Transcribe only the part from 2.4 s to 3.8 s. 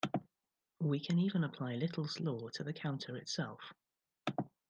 to the counter itself.